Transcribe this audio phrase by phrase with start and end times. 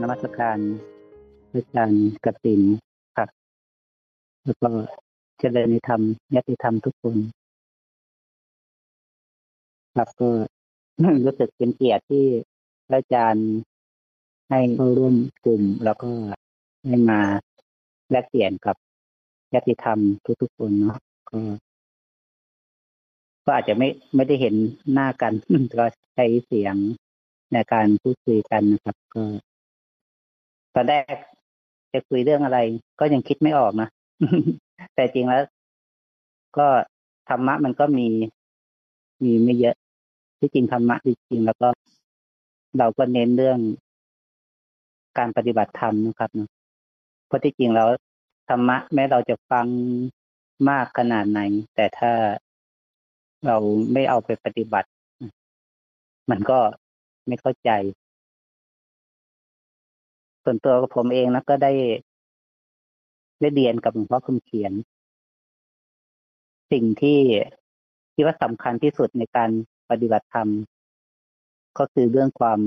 [0.00, 0.58] นมัสการ
[1.52, 2.60] อาจารย์กติน
[3.16, 3.28] ครับ
[4.44, 4.70] แล้วก็
[5.38, 6.00] เจริญในธรรม
[6.34, 7.16] ญาติธรรมทุกคน
[9.96, 10.28] ครับก็
[11.24, 12.24] รู้สึกเป็นเกียรติที่
[12.90, 13.48] อาจารย์
[14.50, 16.10] ให้เข้าร่วมกลุ่ม แล้วก็
[16.86, 17.20] ให้มา
[18.10, 18.76] แลกเปลี่ยนกับ
[19.54, 19.98] ญาติธรรม
[20.42, 20.98] ทุกๆคนเนาะ
[21.30, 21.40] ก็
[23.44, 24.54] ก็อาจจะไม่ไม่ได้เห็น
[24.92, 25.32] หน้ากัน
[25.78, 25.84] ก็
[26.14, 26.76] ใช้เสียง
[27.52, 29.24] ในการพูดคุยกันนะครับ ก็
[30.74, 31.14] ตอนแรก
[31.92, 32.58] จะคุยเรื่องอะไร
[33.00, 33.88] ก็ยังคิดไม่ออกนะ
[34.94, 35.42] แต่จริงแล้ว
[36.58, 36.66] ก็
[37.28, 38.06] ธรรมะมันก็มี
[39.24, 39.76] มีไม่เยอะ
[40.38, 41.68] ที่จริงธรรมะจริงแล้วก็
[42.78, 43.58] เราก็เน้นเรื่อง
[45.18, 46.48] การปฏิบัติธรรมนะครับเนาะ
[47.26, 47.88] เพราะที่จริงแล้ว
[48.48, 49.66] ธรรมะ แม้เราจะฟัง
[50.68, 51.40] มากขนาดไหน
[51.74, 52.12] แต่ถ้า
[53.46, 53.56] เรา
[53.92, 54.88] ไม่เอาไปปฏิบัติ
[56.30, 56.58] มันก็
[57.26, 57.70] ไม่เข้าใจ
[60.44, 61.72] ส่วนตัวผมเองนะก็ได้
[63.40, 64.72] ได้เรียนกับหลวงพ่อคำเขียน
[66.72, 67.20] สิ่งที่
[68.12, 69.50] ที่ว่าสำคัญที่สุดในการ
[69.90, 70.48] ปฏิบัติธรรม
[71.78, 72.60] ก็คือเรื่องความ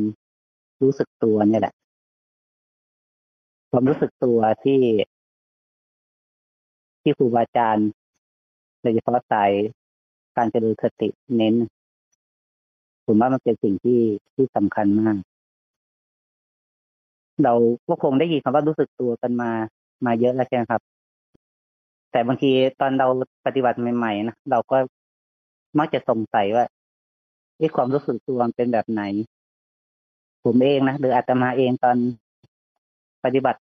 [0.82, 1.74] รู้สึกตัวเนี่ยแหละ
[3.72, 4.82] ความรู้สึกตัวที่
[7.02, 7.88] ที่ครูบาอาจารย์
[8.82, 9.52] โดยเฉพาะสาย
[10.38, 11.56] การเจริญสติเน้น
[13.06, 14.00] ผมว่ามันเป็นสิ่งที่
[14.36, 15.18] ที่สำคัญมาก
[17.44, 17.54] เรา
[17.88, 19.52] ก็คงได้ยินคำว่ารู้สึกตัวกันมา
[20.06, 20.82] มาเยอะแล้วใช่ไหมครับ
[22.12, 23.08] แต่บางทีตอนเรา
[23.46, 24.78] ปฏิบัติใหม่ๆนะเราก็
[25.80, 26.66] มักจะสงสัยว่า
[27.58, 29.04] ไอ้ความรู้สึกตัวมันเป็นแบบไหน
[30.44, 31.98] ผมเองนะหรืออาตมาเองตอน
[33.24, 33.60] ปฏิบัติ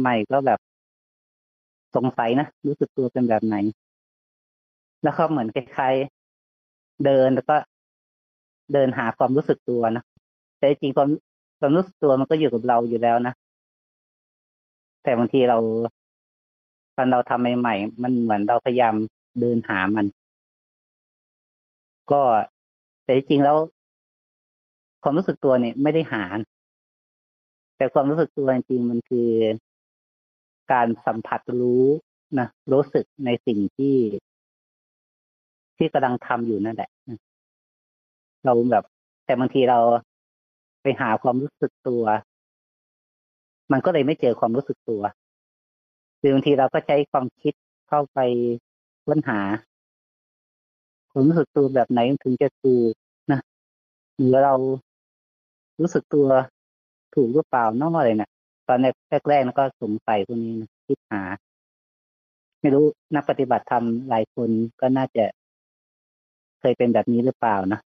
[0.00, 0.60] ใหม่ๆก็แบบ
[1.96, 3.56] สงสัยนะรู้สึกตัวเป็นแบบไหน
[5.04, 7.56] แล้วก็เหมือนคล้ายๆเดินแล้วก็
[8.72, 10.04] เดินหาความรู้สึกตัวนะ
[10.58, 11.08] แต่จริงความ
[11.58, 13.34] ความรู้สึกตัวมันก็อยู่กับเราอยู่แล้วนะ
[15.02, 15.58] แต่บางทีเรา
[16.96, 18.94] ตอนเราทำใหม่ๆมันเหมือนเราพยายาม
[19.40, 20.06] เดินหามัน
[22.12, 22.20] ก็
[23.04, 23.56] แต่จริงแล้ว
[25.02, 26.24] ความรู้สึกตัวเนี่ยไม่ได้หา
[27.76, 29.28] แต่ความรู้สึกตัวจริงมันคือ
[30.72, 31.84] การสัมผัสรู้
[32.38, 33.96] นะรู้สึกในสิ่งที่
[35.76, 36.90] ที่กำลังทำอยู่นั่นแหละ
[38.44, 38.84] เราแบบ
[39.26, 39.78] แต่บางทีเรา
[40.84, 42.04] ไปหาความรู้สึกตัว
[43.72, 45.02] มันก็เลยไม่เจอความรู้สึกตัว
[46.20, 47.54] คือบางทีเราก็ใช้ความคิด
[47.88, 48.18] เข้าไป
[49.06, 49.40] ค้นหา
[51.10, 52.92] ความรู้สึกตัวแบบไหนถึงจะถูก
[53.32, 53.40] นะ
[54.16, 54.54] หรือเรา
[55.80, 56.26] รู้สึกตัว
[57.14, 58.30] ถูกหรือเปล่านอกอะไรเนะี่ย
[58.68, 58.78] ตอน
[59.28, 61.22] แรกๆก็สงสัยพวกนี้นะคิดหา
[62.60, 62.84] ไม่รู้
[63.14, 65.24] นักปฏิบัติธรรมหลายคนก็น่าจะ
[66.60, 67.80] เคยเป็นแบบนี้หรือเปล่านะ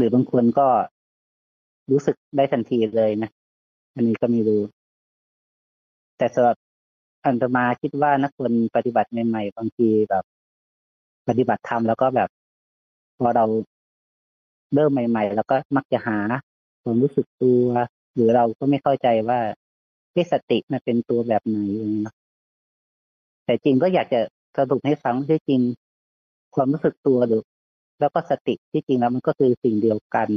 [0.00, 0.66] รือบางคนก็
[1.90, 3.30] รู้สึกได้ทันทีเลยนะ
[3.94, 4.62] อันนี้ก็ไม่รู้
[6.18, 6.56] แต่สำหรับ
[7.26, 10.24] อันตมาคิดว่านักคนปฏิบัติใหม่ๆบางทีแบบ
[11.28, 12.28] ปฏิบัติธรรมแล้วก็แบบ
[13.18, 13.44] พอเรา
[14.74, 16.18] เริ่มใหม่ ๆ แล้วก็มักจะหา
[16.82, 17.64] ความรู้สึกตัว
[18.14, 19.38] หรือเราก็ไม่เข้าใจว่า
[20.12, 22.16] ที่สติมันเป็นตัวแบบไหนอย่างนี้เนาะ
[23.44, 24.20] แต่จริงก็อยากจะ
[24.56, 25.60] สรุปให้ฟังที่จริง
[26.54, 27.42] ความรู้สึกตัวหรือ
[28.00, 30.28] แล้วก็สติที่จริงแล้วมันก็คือสิ่งเดียวกัน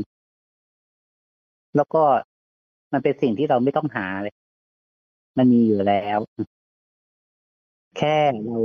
[1.75, 2.03] แล้วก็
[2.93, 4.35] มันเป็นสิ่งที่เราไม่ต้องหาเลย
[5.37, 6.19] มันมีอยู่แล้ว
[7.97, 8.57] แค่เรา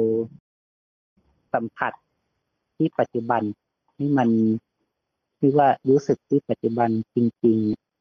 [1.54, 1.92] สัมผัส
[2.76, 3.42] ที่ปัจจุบัน
[3.98, 4.28] นี่มัน
[5.38, 7.58] ที่ว่ารู้สึกที่ปัจจุบันจริง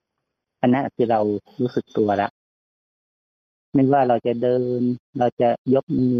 [0.09, 1.19] ๆ อันนั้นคือเรา
[1.61, 2.31] รู้สึกตัวแล้ว
[3.73, 4.81] ไม่ว่าเราจะเดิน
[5.19, 6.17] เราจะยกมือ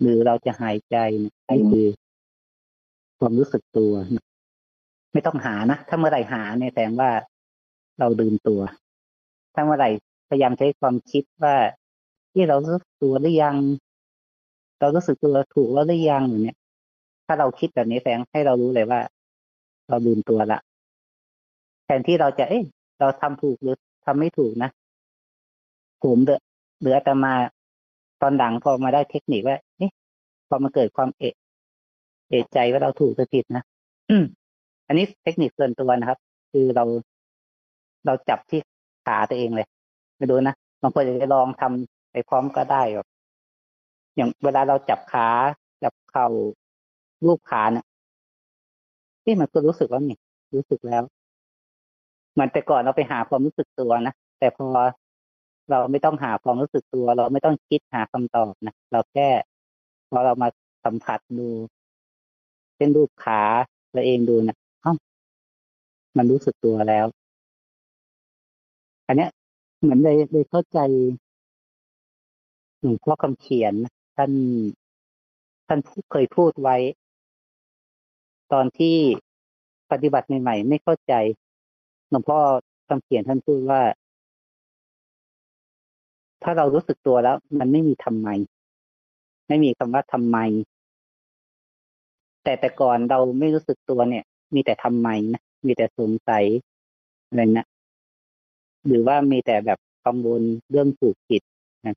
[0.00, 0.96] หรือเราจะหายใจ
[1.48, 1.86] นี่คือ
[3.18, 3.92] ความรู้สึกตัว
[5.12, 7.10] ไม่ต้องหานะ ถ้าเมื่อไหร่หาเนี่ยแสดงว่า
[7.98, 8.60] เราลืมตัว
[9.54, 9.90] ถ้าเมื่อไหร่
[10.28, 11.54] พยายามใช้ความคิดว่า
[12.32, 13.56] ที่เรารู้สึกตัวหรือยัง
[14.80, 16.58] เรารู้สึกตัวถูกแล้วหรือยังอย่างเนี้ย
[17.26, 19.00] ถ้าเราคิดแบบนี้แสดงให้เรารู้เลยว่า
[19.88, 20.58] เราลืมตัวละ
[21.84, 22.64] แทนที่เราจะ เอ๊ะ
[23.00, 23.76] เราทำถูกหรือ
[24.06, 24.70] ทำไม่ถูกนะ
[26.02, 26.38] ผมเดือ
[26.80, 27.34] หรืออาตมา
[28.22, 29.90] ตอนหลังพอมาได้เทคนิคว่าเอ๊ะ
[30.48, 31.34] พอมาเกิดความเอะ
[32.28, 33.62] เอะใจว่าเราถูกหรือผิดนะ
[34.86, 36.18] อันนี้เทคนิคส่วนตัวนะครับ
[36.52, 36.84] คือเรา
[38.06, 38.60] เราจับที่
[39.06, 39.66] ขาตัวเองเลย
[40.18, 43.08] ไม่รู้นะบางคนจะลองทำไปพร้อมก็ได้แบบ
[44.16, 45.28] อย่างเวลาเราจับขา
[45.82, 46.26] จับเข่า
[47.26, 47.86] รูปขาเนี่ย
[49.24, 50.18] ที่มันก็รู้สึกว่านี่
[50.54, 51.02] รู้สึกแล้ว
[52.38, 54.66] มันแต่ก่อนเราไปหาความรู้สึกตัวนะแต่พอ
[55.70, 59.28] เราไม่ต้องหาความรู้สึกตัว เราไม่ต้องคิดหาคำตอบนะเราแค่
[60.10, 60.48] พอเรามา
[60.84, 61.48] สัมผัสดู
[62.76, 63.42] เช่นรูปขา
[63.94, 64.92] ตัวเองดูนะเอ้า
[66.16, 67.06] มันรู้สึกตัวแล้ว
[69.06, 69.30] อันเนี้ย
[69.80, 70.78] เหมือนเลยเลยเข้าใจ
[72.80, 74.32] หลวงพ่อคำเขียนนะท่าน
[75.66, 75.78] ท่าน
[76.12, 76.76] เคยพูดไว้
[78.52, 78.96] ตอนที่
[79.90, 81.12] ปฏิบัติใหม่ๆไม่เข้าใจ
[82.10, 82.38] หลวงพ่อ
[82.88, 83.80] คำเขียนท่านพูดว่า
[86.42, 88.28] ถ้าเรารู้สึกตัวแล้ว มันไม่มีทำไม
[89.48, 90.38] ไม่มีคำว่าทำไม
[92.46, 96.44] แต่แต่ก่อนเราไม่รู้สึกตัวเนี่ย มีแต่ทำไมนะมีแต่สงสัย
[97.28, 97.66] อะไรนะ
[98.86, 101.42] หรือว่ามีแต่แบบกังวลเรื่องผูกผิด
[101.86, 101.96] นะ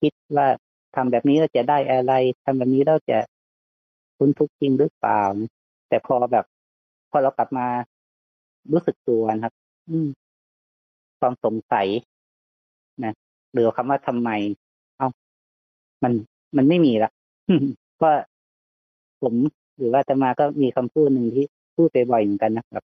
[0.00, 0.48] คิดว่า
[0.94, 2.12] ทำแบบนี้เราจะได้อะไร
[2.44, 3.18] ทำแบบนี้เราจะ
[4.16, 5.22] คุ้นทุกข์จริงหรือเปล่า
[5.88, 6.44] แต่พอแบบ
[7.10, 7.66] พอเรากลับมา
[8.72, 9.54] รู้สึกตัวนะครับ
[9.88, 10.08] อืม
[11.20, 11.86] ความสงสัย
[13.04, 13.12] นะ
[13.52, 14.30] หรือคำว่าทำไม
[14.98, 15.08] เอา้า
[16.02, 16.12] มัน
[16.56, 17.10] มันไม่มีละ
[18.02, 18.10] ก็
[19.22, 19.34] ผม
[19.78, 21.44] หรือว่าจะมาก็มีคำพูดหนึ่งที่
[21.76, 22.84] พูดไปบ่อยเหมือนกันนะครับ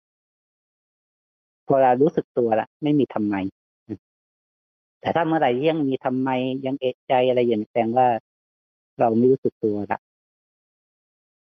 [1.69, 3.35] พอเรารู้สึกตัวละไม่มีทำไม
[5.01, 6.31] แต่ถ้าเมื่อไหร่ยังมีทำไม
[6.67, 8.07] ยังเอะใจอะไรอย่างแสดงว่า
[9.01, 9.99] เราไม่รู้สึกตัวละ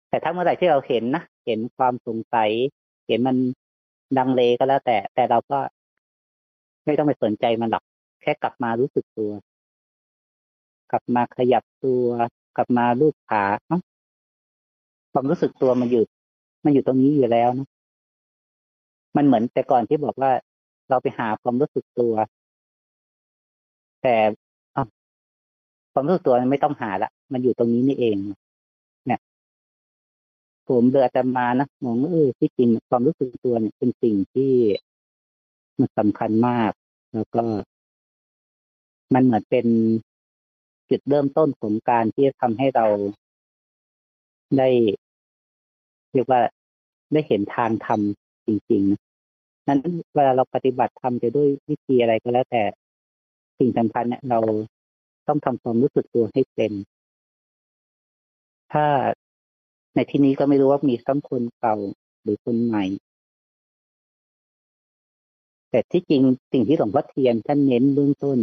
[0.09, 2.49] แต่ถ้าเมื่อไหร่ที่เราเห็นนะเห็นความสงสัย
[3.07, 3.37] เห็นมัน
[4.17, 5.59] ดังเลก็แล้ว แต่ แต่เราก็
[6.85, 7.83] ไม่ต้องไปสนใจมันหรอก
[8.21, 9.31] แค่กลับมารู้สึกตัว
[10.91, 12.05] กลับมาขยับตัว
[12.57, 13.43] กลับมาลูบขา
[15.19, 16.03] ความรู้สึกตัวมันอยู่
[16.65, 17.67] มันอยู่ตรงนี้อยู่แล้วนะ
[19.15, 20.31] มันเหมือนแต่ก่อนที่บอกว่า
[20.89, 22.13] เราไปหาความรู้สึกตัว
[24.03, 24.15] แต่
[25.93, 28.17] ความรู้สึกตัวไม่ต้องหาละมันอยู่ตรงนี้นี่เอง
[29.07, 29.19] เนี่ย
[30.67, 34.53] ผมเดือดมานะมองเออที่จริงความรู้สึกตัวเนี่ยเป็นสิ่งที่
[35.79, 36.71] มันสำคัญมาก
[37.13, 37.43] แล้วก็
[39.13, 39.67] มันเหมือนเป็น
[40.89, 42.85] จุดเริ่มต้นของการที่จะทำให้เรา
[44.57, 44.69] ได้
[46.13, 46.41] เรียกว่า
[47.13, 49.79] ได้เห็นทางทำจริงๆ นั้น
[50.15, 52.63] เวลาเราปฏิบัติทำจะด้วยวิธีอะไรก็แล้วแต่
[53.59, 54.39] สิ่งสำคัญเนี่ยเรา
[55.27, 56.71] ต้องทำความรู้สึกตัวให้เป็น
[58.73, 58.85] ถ้า
[59.95, 61.75] ในที่นี้ก็ไม่รู้ว่ามีทั้งคนเก่า
[62.21, 62.85] หรือคนใหม่
[65.69, 66.21] แต่ที่จริง
[66.51, 68.37] สิ่งที่หลวงพ่อเทียนท่านเน้นเบื้องต้น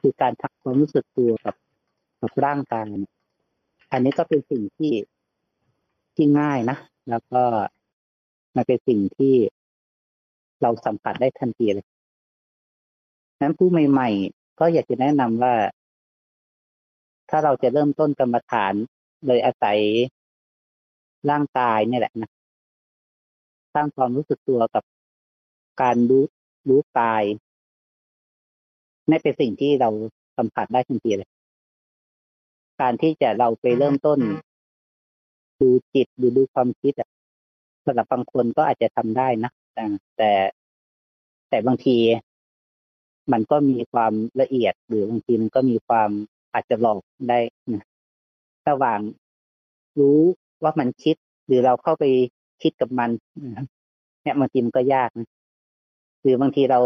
[0.00, 1.54] คือการทักความรู้สึกตัวกับ
[2.20, 2.88] กับร่างกาย
[3.92, 4.92] อันนี้ก็เป็นสิ่งที่
[6.18, 6.78] ที่ง่ายนะ
[7.10, 7.42] แล้วก็
[8.56, 9.34] มันเป็นสิ่งที่
[10.62, 11.86] เราสัมผัสได้ทันทีเลย
[13.40, 15.54] นั้นผู้ใหม่ ๆ ก็อยากจะแนะนำว่า
[17.30, 18.74] ถ้าเราจะเริ่มต้นกรรมฐาน
[19.26, 19.78] เลยอาศัย
[21.30, 22.30] ร่างกายนี่แหละนะ
[23.74, 24.84] สร้างความรู้สึกตัวกับ
[25.82, 26.24] การรู้
[26.68, 27.24] รู้กาย
[29.08, 29.88] นี่เป็นสิ่งที่เรา
[30.38, 31.30] สัมผัสได้ทันทีเลย
[32.80, 34.18] การที่จะเราไปเริ่มต้น
[35.60, 37.08] ดูจิตหรือดูความคิดอะ
[37.86, 40.30] สำหรับบางคนก็อาจจะทำได้นะแต่
[41.48, 41.96] แต่บางที
[43.32, 46.10] มันก็มีความละเอียดหรือบางทีมันก็มีความ
[46.54, 47.38] อาจจะหลอกได้
[47.74, 47.84] นะ
[48.68, 49.00] ระหว่าง
[49.98, 50.20] รู้
[50.62, 51.16] ว่ามันคิด
[51.46, 52.04] หรือเราเข้าไป
[52.62, 53.10] คิดกับมัน
[54.22, 55.28] เนี่ยบางทีมันก็ยากนะ
[56.22, 56.80] หรือบางทีเรา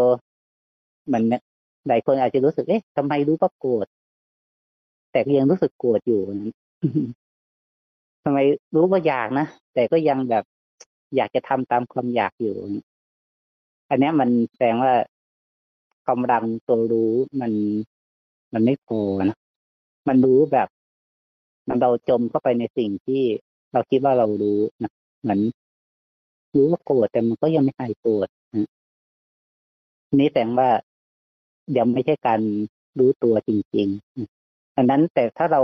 [1.05, 1.23] เหมือน
[1.87, 3.87] หลายคนอาจจะรู้สึกเอ๊ะทำไมรู้ว่าโกรธ
[5.11, 6.21] แต่ก็ยังรู้สึกโกรธอยู่
[8.23, 8.39] ทำไม
[8.75, 10.43] รู้ว่าอยากนะ แต่ก็ยังแบบ
[11.15, 12.55] อยากจะทำตามความอยากอยู่
[13.89, 14.93] อันนี้มันแสดงว่า
[16.09, 17.11] กำลังตัวรู้
[17.41, 17.51] มัน
[18.53, 18.99] มันไม่พอ
[19.29, 19.37] นะ
[20.07, 20.67] มันรู้แบบ
[21.67, 23.23] มันเราจมเข้าไปในสิ่งที่
[23.73, 25.39] เราคิดว่าเรารู้นะเหมือน
[26.55, 28.27] รู้ว่าโกรธแต่มันก็ยังไม่หายโกรธ
[30.19, 30.69] นี่แสดงว่า
[31.77, 32.41] ยังไม่ใช่การ
[32.99, 35.61] รู้ตัวจริงๆดังนั้นแต่ถ้าเรา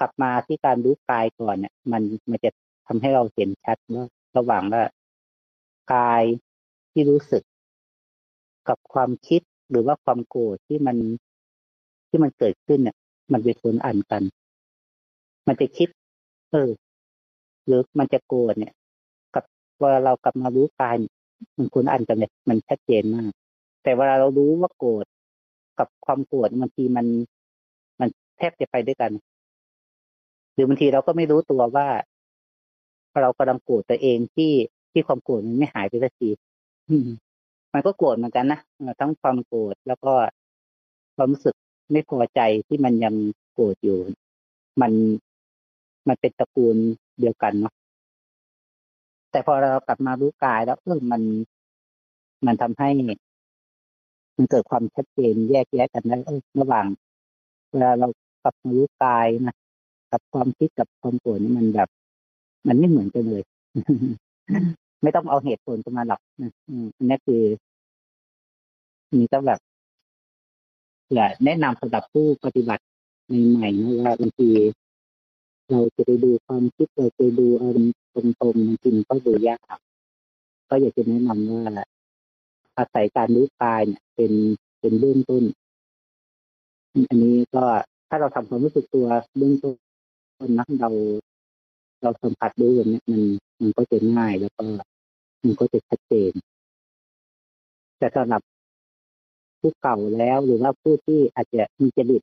[0.00, 2.50] กลับมาที่การรู้กายก่อนเนี่ย มันมันจะ
[2.86, 4.82] ทำให้เราเห็นชัดว่าระหว่างว่า
[5.94, 6.22] กาย
[6.92, 7.42] ที่รู้สึก
[8.68, 10.96] กับความคิดหรือว่าความโกรธที่มัน
[12.08, 12.96] ที่มันเกิดขึ้นเนี่ย
[13.32, 14.22] มันเป็นคนอ่านกัน
[15.46, 15.88] มันจะคิด
[16.52, 16.70] เออ
[17.66, 18.72] หรือมันจะโกรธเนี่ย
[19.34, 19.44] กับ
[19.78, 20.96] เวลาเรากลับมารู้กาย
[21.56, 23.30] มันคนอ่านกันเนี่ยมันชัดเจนมาก
[23.82, 25.04] แต่เวลาเรารู้ว่าโกรธ
[25.78, 27.06] กับความโกรธบางทีมัน
[28.00, 29.12] มันแทบจะไปด้วยกัน
[30.52, 31.88] หรือบางทีเราก็ไม่รู้ตัวว่า
[33.22, 34.52] เรากำลังโกรธตัวเองที่
[34.92, 36.28] ที่ความโกรธมันไม่หายไปสักที
[37.74, 38.60] มันก็โกรธเหมือนกันนะ
[39.00, 40.12] ทั้งความโกรธแล้วก็
[41.16, 41.54] ความรู้สึก
[41.92, 43.14] ไม่พอใจที่มันยัง
[43.54, 43.98] โกรธอยู่
[44.80, 44.92] มัน
[46.08, 46.76] มันเป็นตระกูล
[47.20, 47.74] เดียวกันเนาะ
[49.30, 51.22] แต่พอเรากลับมารู้กายแล้วเออมัน
[52.46, 52.88] มันทำให้
[54.36, 56.16] มันเกิดความชัดเจนแยกแยะกันได้
[56.60, 56.86] ระหว่าง
[57.70, 58.08] เวลาเรา
[58.42, 59.56] กลับมารู้กายนะ
[60.12, 61.88] กับความคิดกับความโกรธนี่มันแบบ
[62.68, 63.42] มันไม่เหมือนกันเลย
[65.02, 66.20] ไม่ต้องเอาเหตุผลตรงนั้นหรอก
[66.96, 67.42] อันนี้คือ
[69.20, 69.60] นี่ก็แบบ
[71.44, 72.84] แนะนำสำหรับผู้ปฏิบัติ
[73.50, 74.48] ใหม่ๆนะว่าบางที
[75.70, 79.80] เราจะไปดูความคิดเราไปดูอารมณ์ตรงๆจริงก็ดูยากครับ
[80.68, 81.64] ก็อยากจะแนะนำว่า
[82.76, 84.32] อาศัยการรู้กายเนี่ย เป็น
[84.80, 85.44] เป็นเบื้องต้น
[87.08, 87.64] อันนี้ก็
[88.08, 89.06] ถ้าเราทำความรู้สึกตัว
[89.38, 89.74] เบื้องต้น
[90.48, 90.90] นนะเรา
[92.02, 93.22] เราสัมผัสดูแบบนี้มัน
[93.60, 94.62] มันก็จะง่ายแล้วก็
[95.44, 96.32] มันก็จะชัดเจน
[97.98, 98.42] แต่สำหรับ
[99.60, 102.22] ผู้เก่าแล้วหรือว่าผู้ที่อาจจะมีจริต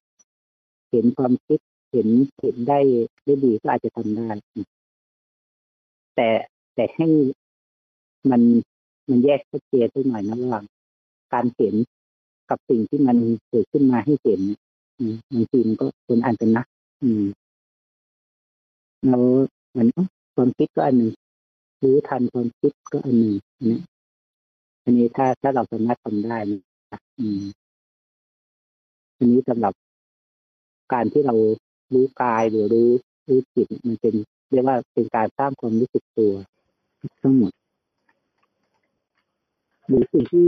[0.91, 1.59] เห็นความคิด
[1.91, 2.07] เห็น
[2.41, 2.79] เห็นได้
[3.25, 4.29] ได้ดีก็อาจจะทำได้
[6.15, 6.29] แต่
[6.75, 7.07] แต่ให้
[8.29, 8.41] มัน
[9.09, 10.61] มันแยกชัดเจนสักหน่อยนะว่า
[11.33, 11.75] การเห็น
[12.49, 13.17] กับสิ่งที่มัน
[13.49, 14.41] เกิดขึ้นมาให้เห็น
[15.33, 16.63] บางทีมันก็คนอ่านเป็นนะ
[17.03, 17.23] อืม
[19.05, 19.19] เรา
[19.69, 19.87] เหมือน
[20.35, 21.11] ความคิดก็อันหนึ่ง
[21.83, 23.35] รู้ทันความคิดก็อันหนึ่ง
[23.69, 23.81] นะ
[24.83, 26.37] อันนี้ถ้าถ้าเราสามารถทำได้
[26.91, 27.41] นะอืม
[29.17, 29.73] อันนี้สำหรับ
[30.93, 31.35] การที่เรา
[31.93, 32.89] รู้กายหรือรู้
[33.27, 34.13] รู้จิตมันเป็น
[34.51, 36.33] เรียกว่าเป็นการสร้างความรู้สึกตัว
[37.21, 37.51] ทั้งหมด
[39.87, 40.47] หรือสิ่งที่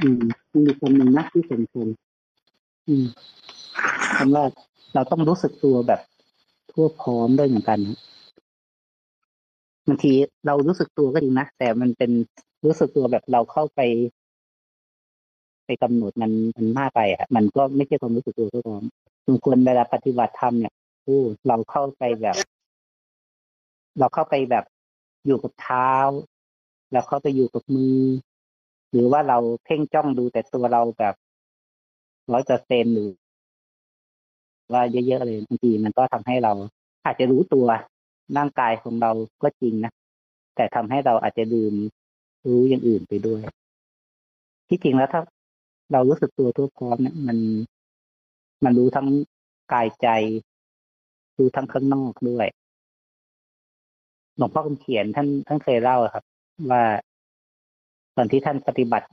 [0.00, 1.86] อืมมันมีคำหนึ่งนะที่สำคัญ
[2.88, 3.06] อืม
[4.16, 4.44] คำว่า
[4.94, 6.00] เราต้องรู้สึกตัวแบบ
[6.72, 7.80] ทั่วพร้อมด้วยเหมือนกัน
[9.88, 10.12] บางที
[10.46, 12.10] เรารู้สึกตัวก็จริงนะแต่มันเป็น
[12.64, 13.80] รู้สึกตัวแบบเราเข้าไป
[15.66, 18.84] ไปกำหนดมันมันมากไปอะ มันก็ไม่ใช่ความรู้สึกตัวทั่วพร้อม
[19.26, 22.36] สมควรเวลาปฏิบัติธรรมเนี่ยโอ้เราเข้าไปแบบ
[23.98, 24.64] เราเข้าไปแบบ
[25.26, 25.92] อยู่กับเท้า
[26.92, 28.00] เราเข้าไปอยู่กับมือ
[28.92, 31.14] หรือว่าเราเพ่งจ้องดูแต่ตัวเราแบบ
[32.32, 33.10] ร้อยเปอร์เซ็นหรือ
[34.72, 36.52] ว่าเยอะๆเลยบางทีมันก็ทำให้เรา
[37.04, 37.66] อาจจะรู้ตัว
[38.36, 39.10] ร่างกายของเรา
[39.42, 39.92] ก็จริงนะ
[40.56, 41.74] แต่ทำให้เราอาจจะลืม
[42.46, 43.42] รู้อย่างอื่นไปด้วย
[44.68, 45.20] ที่จริงแล้วถ้า
[45.92, 47.38] เรารู้สึกตัวทั่วพร้อมเนี่ยมัน
[48.64, 49.08] มันรู้ทั้ง
[49.72, 50.08] กายใจ
[51.38, 52.46] รู้ทั้งข้างนอกด้วย
[54.36, 56.24] หลวงพ่อคำเขียนท่านท่านเคยเล่าครับ
[56.70, 56.82] ว่า
[58.16, 59.06] ตอนที่ท่านปฏิบัติ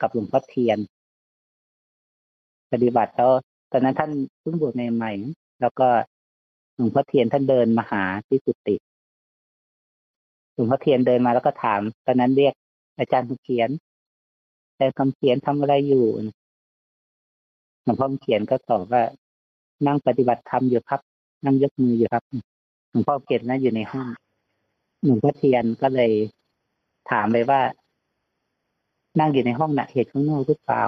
[0.00, 0.78] กับหลวงพ่อเทียน
[2.72, 3.32] ปฏิบัติแล้ว
[3.72, 4.10] ตอนนั้นท่าน
[4.40, 5.88] เพิ่งบวชใหม่ๆแล้วก็
[6.76, 8.76] หลวงพ่อเทียนท่านเดินมาหาที่กุฏิ
[10.54, 12.54] หลวงพ่อเทียนเดินมาแล้วก็ถาม ตอนนั้นเรียก
[12.98, 13.70] อาจารย์คำเขียน
[14.70, 16.06] อาจารย์คำเขียนทำอะไรอยู่
[17.82, 19.02] หลวงพ่อเขียนก็ตอบว่า
[19.86, 21.00] นั่งปฏิบัติธรรมอยู่ครับ
[21.44, 22.24] นั่งยกมืออยู่ครับ
[22.90, 24.08] หลวงพ่อเขียนนะอยู่ในห้อง
[25.04, 26.12] หลวงพ่อเทียนก็เลย
[27.10, 27.60] ถามเลยว่า
[29.20, 30.84] นั่งอยู่ในห้องนะ่ะเห็นข้างนอกหรือเปล่า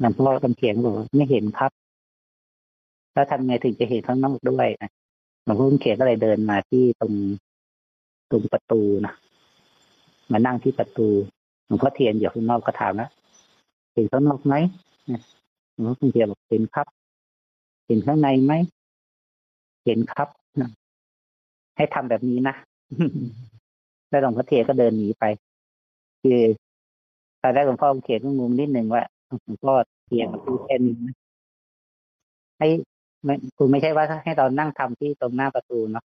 [0.00, 1.72] หลวงพ่อคำเขียนบอกไม่เห็นครับ
[3.12, 4.90] แล้วทำไงถึงจะเห็นข้างนอกด้วยนะ
[5.44, 7.12] หลวงพ่อเขียนก็เลยเดินมาที่ตรง
[8.30, 9.14] ตรงประตูนะ
[10.32, 11.06] มานั่งที่ประตู
[11.66, 13.08] หลวงพ่อเทียนอยู่ข้างนอกก็ถามนะ
[13.92, 14.54] เห็นข้างนอกไหม
[15.72, 16.86] หลวงพ่อเทียนบอกเห็นครับ
[17.86, 18.54] เห็นข้างในไหม
[19.84, 20.28] เห็นครับ
[20.60, 20.70] นะ
[21.76, 22.54] ให้ทำแบบนี้นะ
[24.08, 25.24] แล้วหลวงพ่อเทียนก็เดินหนีไป
[26.22, 26.40] คือ
[27.42, 29.74] ตอนแรกหลวงพ่อเขียนก็งงนิดนึงว่า หลวงพ่อ
[30.06, 30.96] เทียนพูดแค่นี้
[32.58, 32.68] ให้
[33.24, 36.04] ไม่คือไม่ใช่ว่าให้เรานั่งทำที่ตรงหน้าประตูเนาะ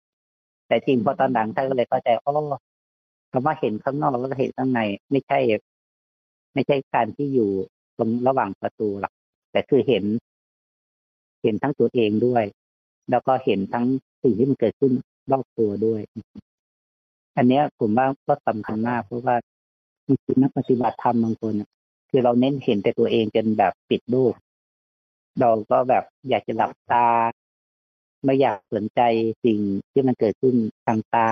[0.67, 2.31] แต่จริงพอตอนหลังท่านก็เลยเข้าใจอ๋อ
[3.31, 4.81] คำว่าเห็นข้างนอกแล้วก็เห็นข้างใน
[5.11, 5.39] ไม่ใช่
[6.53, 7.49] ไม่ใช่การที่อยู่
[7.97, 9.13] ตรงระหว่างประตูหรอก
[9.51, 10.03] แต่คือเห็น
[11.43, 12.43] เห็นทั้งตัวเองด้วย
[13.09, 13.85] แล้วก็เห็นทั้ง
[14.23, 14.91] สิ่งที่มันเกิดขึ้น
[15.31, 16.01] รอบตัวด้วย
[17.37, 19.35] อันเนี้ยผมว่าก็สำคัญมากเพราะว่า
[20.05, 21.53] บางทีนักปฏิบัติธรรมบางคน
[22.09, 24.33] คือเราเน้นเห็นแต่ตัวเองจนแบบปิดรูป
[25.39, 27.07] เราก็แบบอยากจะหลับตา
[28.25, 29.01] ไม่อยากสนใจ
[29.43, 29.59] สิ่ง
[29.91, 31.29] ที่มันเกิดขึ้นทางตา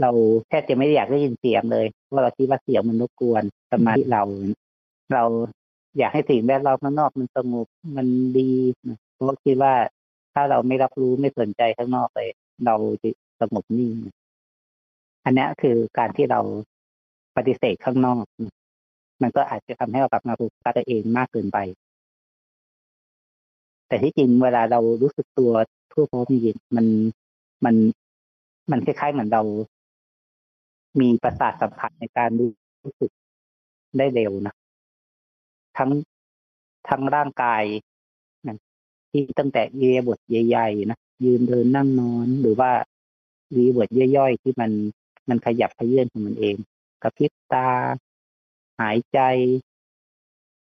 [0.00, 0.10] เรา
[0.48, 3.42] แทบจะไม่อยากได้ยินเสียงเลยเพราะเราคิดว่าเสียงมันรบกวน
[3.72, 4.22] สมาธิเรา
[5.12, 5.24] เรา
[5.98, 7.66] อยากให้สิ่งแวดล้อมข้างนอกมันสงบ
[7.96, 8.06] มัน
[8.38, 8.50] ดี
[9.14, 9.74] เพราะคิดว่า
[10.34, 12.28] ถ้าเราไม่รับรู้ไม่สนใจข้างนอกเลย
[12.66, 13.08] เราจะ
[13.40, 13.92] สงบนิ่ง
[15.24, 16.40] อันนี้คือการที่เรา
[17.36, 18.24] ปฏิเสธข้างนอก
[19.22, 21.58] มันก็อาจจะทำให้เรากลับมาโฟกัสตัวเองมากเกินไป
[23.88, 25.52] แต่ที่จริงเวลาเรารู้สึกตัว
[25.92, 26.86] ทั่วพร้อมจริงมัน
[27.64, 27.74] มัน
[28.70, 29.42] มันคล้ายๆเหมือนเรา
[31.00, 33.10] มีประสาทสัมผัสในการรู้สึก
[33.98, 34.54] ได้เร็วนะ
[35.76, 35.90] ทั้ง
[36.88, 37.62] ทั้งร่างกาย
[38.46, 38.56] นะ
[39.10, 42.70] ที่ตั้งแต่เยียบทใหญ่ๆนะยืนเดินนั่งนอน หรือว่า
[43.56, 44.70] วีบทย่อยๆที่มัน
[45.28, 46.56] มันขยับขยื่นของมันเอง
[47.02, 47.68] กระพริบตา
[48.80, 49.20] หายใจ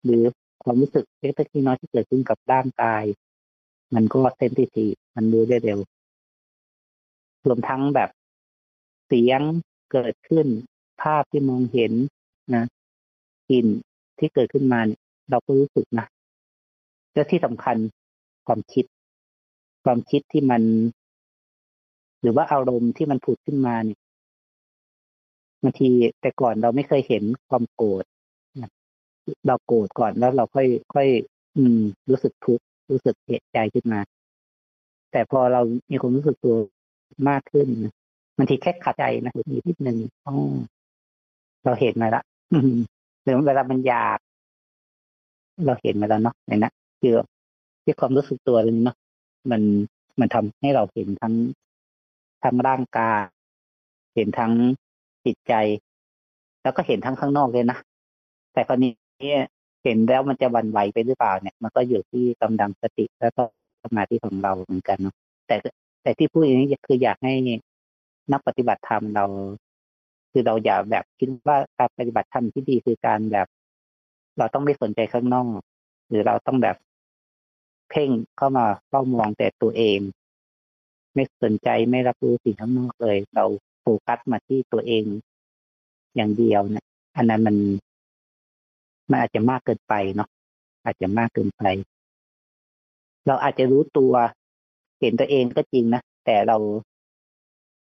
[0.05, 0.23] หรือ
[0.63, 3.05] ความรู้สึกเล็กๆน้อยที่เกิดขึ้นกับร่างกาย
[3.95, 4.87] มันก็เซนติที
[5.17, 5.79] มันรู้ได้เร็ว
[7.47, 8.11] รวมทั้งแบบ
[9.07, 9.41] เสียง
[9.93, 10.47] เกิดขึ้น
[11.03, 11.93] ภาพที่มองเห็น
[12.55, 12.65] นะ
[13.49, 13.67] กลิ่น
[14.19, 15.01] ที่เกิดขึ้นมาเนี่ย
[15.31, 16.07] เราก็รู้สึกนะ
[17.15, 17.77] และที่สำคัญ
[18.47, 18.85] ความคิด
[19.85, 20.63] ความคิดที่มัน
[22.23, 23.99] หรือว่าอารมณ์ที่มันผุดขึ้นมาเนี่ย
[25.63, 25.89] บางที
[26.21, 28.05] แต่ก่อนเราไม่เคยเห็นความโกรธ
[29.47, 31.09] เราโกรธก่อนแล้วเราค่อยค่อย
[31.57, 34.01] อืม รู้สึกทุกข์รู้สึกเสียใจขึ้นมา
[35.13, 35.61] แต่พอเรา
[35.91, 36.57] มีความรู้สึกตัว
[37.29, 37.67] มากขึ้น
[38.37, 40.35] บางทีแค่ขัดใจนะมีนิดนึงอ๋อ
[41.65, 42.23] เราเห็นมาละ
[43.23, 44.19] หรือเวลามันอยาก
[45.67, 47.15] เราเห็นมาแล้วเนาะในนะคือ
[47.85, 48.97] ที่ความรู้สึกตัวนี้เนาะ
[49.51, 49.63] มัน
[50.21, 51.35] มันทำให้เราเห็นทั้ง
[52.43, 53.21] ทั้งร่างกาย
[54.15, 54.53] เห็นทั้ง
[55.29, 55.55] จิตใจ
[56.63, 57.79] แล้วก็เห็นทั้งข้างนอกเลยนะ
[58.53, 58.93] แต่คราวนี้
[59.85, 63.43] เห็นแล้วมันจะวันไหวไปหรือเปล่าเนี่ย มันก็อยู่ที่กำลังสติแล้วก็
[63.85, 65.15] สมาธิของเราเหมือนกันเนาะ
[65.47, 65.57] แต่
[66.03, 67.35] แต่ที่พูดอย่างนี้คืออยากให้
[68.33, 69.25] นักปฏิบัติธรรมเรา
[70.33, 73.47] คือเราอย่าแบบคิดว่าการปฏิบัติธรรมที่ดีคือการแบบ
[74.39, 75.61] เราต้องไม่สนใจข้างนอก
[76.09, 76.77] หรือเราต้องแบบ
[77.91, 79.99] เพ่งเข้ามาเฝ้ามองแต่ตัวเอง
[81.15, 83.45] ไม่สนใจไม่รับรู้สิ่งข้างนอกเลย เรา
[84.07, 85.05] กัสมาที่ตัวเอง
[86.17, 86.85] อย่างเดียวเนี่ย
[87.17, 87.57] อันนั้นมัน
[89.11, 90.29] มันอาจจะมากเกินไปเนาะ
[90.85, 91.63] อาจจะมากเกินไป
[93.27, 94.13] เราอาจจะรู้ตัว
[95.01, 96.57] เห็นตัวเองก็จริงนะแต่เรา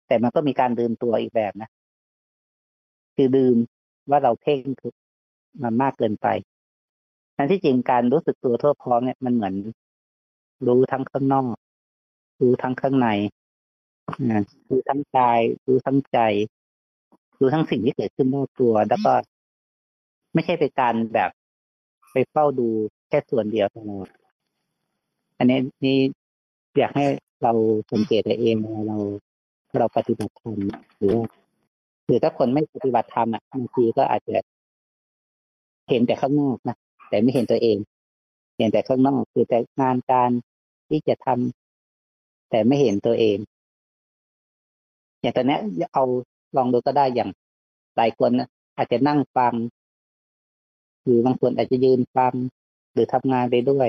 [0.06, 1.68] แต่มันก็มีการลืมตัวอีกแบบนะ
[3.14, 3.56] คือลืม
[4.10, 4.92] ว่าเราเพ่งคือ
[5.62, 6.26] มันมากเกินไป
[7.36, 9.54] ทั้งที่จริงการรู้สึกตัวทั่วพร้อมเนี่ยมันเหมือน
[10.66, 11.56] รู้ทั้งข้างนอก
[12.40, 13.08] รู้ทั้งข้างใน
[14.68, 16.18] รู้ทั้งกายรู้ทั้งใจ
[17.38, 19.12] รู้ทั้งสิ่งที่เกิดขึ้นรอบตัว แล้วก็
[20.34, 21.30] ไม่ใช่เป็นการแบบ
[22.12, 22.68] ไปเฝ้าดู
[23.08, 24.08] แค่ส่วนเดียวตลอด
[25.38, 25.98] อันนี้นี่
[26.78, 27.04] อยากให้
[27.42, 27.52] เรา
[27.92, 28.98] สังเกตตัวเองเวลาเรา
[29.78, 30.58] เราปฏิบัติธรรม
[30.98, 31.16] หรือ
[32.06, 34.36] หรือถ้าคนไม่ปฏิบัติธรรมอะบางทีก็อาจจะ
[35.88, 36.76] เห็นแต่ข้างนอกนะ
[37.08, 37.76] แต่ไม่เห็นตัวเอง
[38.58, 40.30] เห็นแต่ข้างนอกคือแต่งานการ
[40.88, 43.36] ที่จะทำแต่ไม่เห็นตัวเอง
[45.24, 45.58] อย่างตอนนี้
[45.94, 46.04] เอา
[46.56, 47.30] ลองดูก็ได้อย่าง
[47.96, 48.30] หลายคน
[48.76, 49.54] อาจจะนั่งฟัง
[51.04, 52.34] หรือบางคนอาจจะยืนฟัง
[52.92, 53.88] หรือทำงานไปด้วย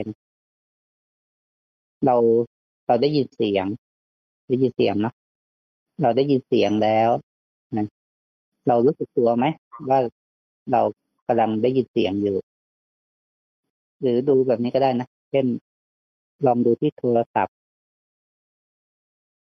[2.06, 2.16] เรา
[2.88, 3.66] เราได้ยินเสียง
[4.48, 5.14] ได้ยินเสียงเนาะ
[6.02, 7.10] เราได้ยินเสียงแล้ว
[7.78, 7.86] นะ
[8.68, 9.46] เรารู้สึกตัวไหม
[9.90, 10.00] ว่า
[10.72, 10.82] เรา
[11.28, 12.38] กำลังได้ยินเสียงอยู่
[14.02, 15.46] หรือดูแบบนี้ก็ได้นะเช่น
[16.46, 17.56] ลองดูที่โทรศัพท์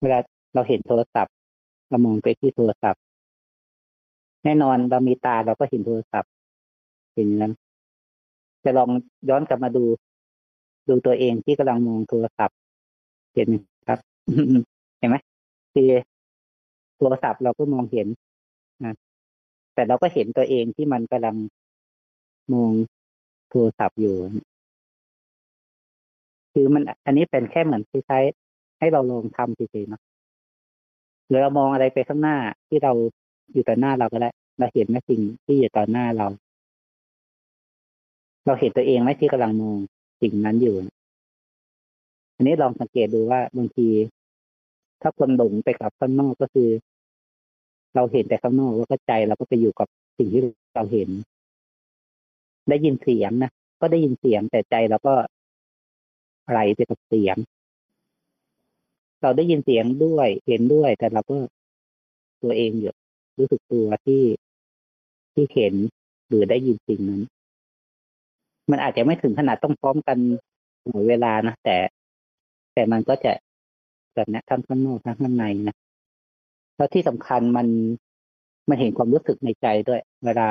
[0.01, 0.19] เวลา
[0.53, 1.33] เราเห็นโทรศัพท์
[1.89, 3.01] เรามองไปที่โทรศัพท์
[4.43, 6.31] แน่นอนเรามีตาเราก็เห็นโทรศัพท์
[7.15, 7.53] เห็นนั้น
[8.63, 8.89] จะลอง
[9.29, 9.83] ย้อนกลับมาดู
[10.87, 12.57] ดูตัวเองที่กำลังมองโทรศัพท์
[13.35, 13.49] เห็น
[13.87, 13.99] ครับ
[14.99, 15.15] เห็นไหม
[15.73, 15.89] คือ
[16.97, 18.07] โทรศัพท์เราก็มองเห็น
[18.83, 18.95] นะ
[19.73, 21.35] แต่เราก็เห็นตัวเองที่มันกำลัง
[22.53, 22.71] มอง
[23.49, 24.15] โทรศัพท์อยู่
[26.53, 28.19] คือมันอันนี้เป็นแค่เหมือนที่ใช้
[28.79, 30.01] ให้เราลองทำเฉยๆเนาะ
[31.33, 32.37] รือเรามองอะไรไปข้างหน้า
[32.69, 32.91] ที่เรา
[33.53, 36.27] อยู่ต่อหน้าเราก็ได้วเราเห็นไหมสิ่งที่อยู่ต่อหน้าเรา
[38.45, 39.77] เราเห็นตัวเองไหมที่กำลังมอง
[40.21, 40.75] สิ่งนั้นอยู่
[42.35, 43.87] อันนี้ลองสังเกตดูว่าบางที
[45.01, 46.69] ถ้าคนหลงไปกับข้างนอกก็คือ
[47.95, 50.41] เราเห็นแต่ข้างนอกแล้วก็ใจเราก็ไปอยู่กับสิ่งที่
[50.75, 51.09] เราเห็น
[52.69, 55.13] ได้ยินเสียงนะก็ได้ยินเสียงแต่ใจเราก็
[56.49, 57.37] ไหลไปกับเสียง
[59.23, 61.37] เราได้ยินเสียงด้วยเห็นด้วย แต่เราก็
[62.43, 62.93] ตัวเองอยู่
[63.39, 64.23] รู้สึกตัวที่
[65.33, 65.73] ที่เห็น
[66.27, 67.21] หรือได้ยินสิ่งนั้น
[68.71, 70.17] มันอาจจะไม่ถึงขนาดต้องพร้อมกัน
[70.89, 71.77] หมดเวลานะแต่
[72.73, 73.31] แต่มันก็จะ
[74.13, 75.75] แบบนี้ทั้งข้างนอกทั้งข้างในนะ
[76.75, 77.67] แล้วที่สำคัญมัน
[78.69, 80.49] มันเห็นความรู้สึกในใจด้วย เวลา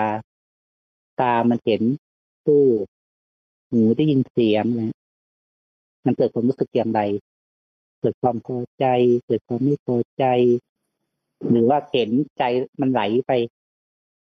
[1.21, 1.83] ตามันเห็น
[2.47, 2.65] ตู้
[3.71, 4.95] หูได้ยินเสียงนะ
[6.07, 7.01] มันเกิดความรู้สึกอย่างไร
[8.03, 8.87] เกิดความพอใจ
[9.27, 10.25] เกิดความไม่พอใจ
[11.51, 12.43] หรือว่าเห็นใจ
[12.81, 13.33] มันไหลไป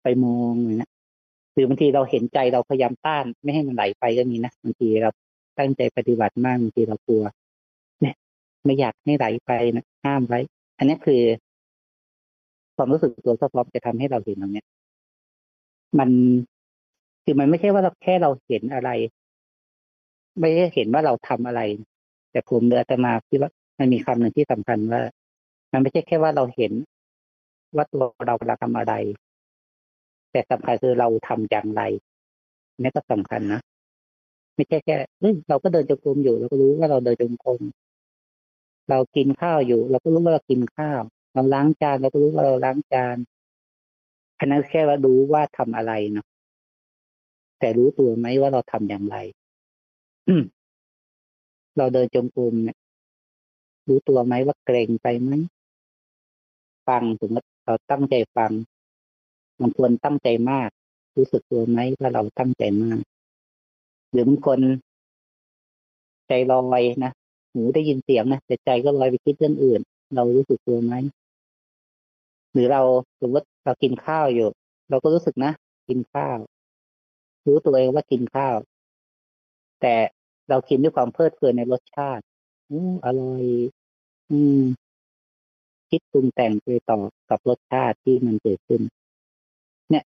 [0.02, 0.88] ไปมองอย่างนี้
[1.52, 5.10] หรือบางทีเราเห็นใจเราพยายามต้าน ไม่ให้มันไหลไปก็มีนะบางทีเรา
[5.58, 7.24] ตั้งใจปฏิบัติมากบางทีเรากลัว
[8.00, 8.14] เนี่ย
[8.64, 10.40] ไม่อยากให้ไหลไปนะห้ามไว้
[10.78, 11.22] อันนี้คือ
[12.76, 14.64] ความรู้สึกตัวพร้อมจะทำให้เราเห็นตรงนี้
[15.98, 16.10] มัน
[17.24, 18.90] คือมันไม่ใช่ว่าเราแค่เราเห็นอะไร
[20.40, 21.60] ไม่ได้เห็นว่าเราทำอะไร
[22.30, 23.50] แต่ผมเดือจะมาคิดว่า
[23.82, 25.02] มันมีคำหนึ่งที่สำคัญว่า
[25.72, 26.72] มันไม่ใช่แค่ว่าเราเห็น
[27.76, 28.94] ว่าตัวเราเราทำอะไร
[30.32, 31.82] แต่สำคัญคือเราทำอย่างไร
[32.80, 33.60] นี่ก็สำคัญนะ
[34.54, 37.60] ไม่ใช่แค่เฮ้ยเราก็เดินจงกรมอยู่เราก็รู้ว่าเราเดินจงกรม
[38.90, 41.00] เรากินข้าวอยู่ เราก็รู้ว่าเรากินข้าว
[41.34, 43.16] เราล้างจานเราก็รู้ว่าเราล้างจาน
[44.38, 46.26] อันนั้นแค่ว่ารู้ว่าทำอะไรเนาะ
[47.58, 49.16] แต่รู้ตัวไหมว่าเราทำอย่างไร
[51.78, 52.76] เราเดินจงกรมเนี่ย
[53.88, 55.30] รู้ตัวไหมว่าเกรงไปไหม
[56.88, 57.32] ฟังถึง
[57.66, 58.52] เราตั้งใจฟัง
[59.60, 60.70] บางคนตั้งใจมาก
[61.16, 63.00] รู้สึกตัวไหมว่าเราตั้งใจมาก
[64.10, 64.58] หรือบางคน
[66.28, 67.12] ใจลอยนะ
[67.52, 69.80] หูได้ยินเสียงนะแต่ใจก็ลอยไปคิดเรื่องอื่น
[70.14, 70.94] เรารู้สึกตัวไหม
[72.52, 72.82] หรือเรา
[73.20, 74.48] สมมติเรากินข้าวอยู่
[74.90, 75.52] เราก็รู้สึกนะ
[75.88, 76.38] กินข้าว
[77.46, 78.56] รู้ตัวเองว่ากินข้าว
[79.80, 79.94] แต่
[80.48, 82.24] เรากินด้วยความเพลิดเพลินในรสชาติ
[82.72, 83.44] อู้อร่อย
[84.30, 84.60] อืม
[85.90, 88.82] คิดปรุงแต่งไปต่อกับรสชาติที่มันเกิดขึ้น
[89.90, 90.04] เนี่ย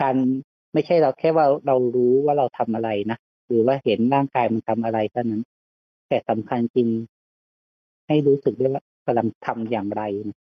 [0.00, 0.16] การ
[0.72, 5.42] ไม่ใช่เราแค่ว่าเรารู้ว่าเราทำอะไรนะหรือว่าเห็นร่างกายมันทำอะไรเท่านั้น
[6.08, 6.88] แต่สำคัญจริง
[8.06, 10.38] ให้รู้สึกด้วยว่ากำลังทำอย่างไรนะ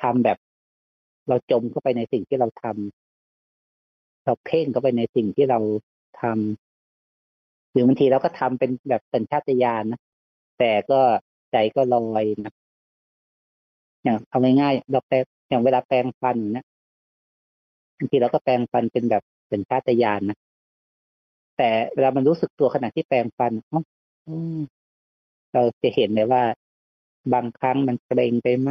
[0.00, 0.38] ทำแบบ
[1.28, 5.58] เราจมเข้าไปในสิ่งที่เราทำเราเพ่งเข้าไปในสิ่งที่เรา
[6.20, 6.67] ทำห
[7.78, 10.00] รือบางทีเราก็ทำเป็นแบบสัญชาตญาณนะ
[10.58, 11.00] แต่ก็
[11.52, 12.52] ใจก็ลอยนะ
[14.02, 15.16] อย่างเอาง่ายๆเราแปล
[15.48, 16.64] อย่างเวลาแปลงฟันนะ
[17.98, 20.38] บางทีเราก็แปลงฟันเป็นแบบสัญชาตญาณนะ
[21.56, 23.52] แต่เวลามันรู้สึกตัวขณะที่แปลงฟัน
[25.54, 26.42] เราจะเห็นเลยว่า
[27.34, 28.70] บางครั้งมันเกรงไปไหม